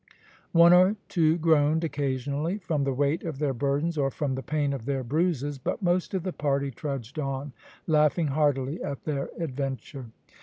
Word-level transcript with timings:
One 0.53 0.73
or 0.73 0.95
two 1.09 1.37
groaned, 1.37 1.83
occasionally, 1.83 2.57
from 2.57 2.85
the 2.85 2.91
weight 2.91 3.21
of 3.21 3.37
their 3.37 3.53
burdens 3.53 3.99
or 3.99 4.09
from 4.09 4.33
the 4.33 4.41
pain 4.41 4.73
of 4.73 4.85
their 4.85 5.03
bruises, 5.03 5.59
but 5.59 5.83
most 5.83 6.15
of 6.15 6.23
the 6.23 6.33
party 6.33 6.71
trudged 6.71 7.19
on, 7.19 7.53
laughing 7.85 8.29
heartily 8.29 8.81
at 8.81 9.03
their 9.03 9.29
adventure. 9.37 10.07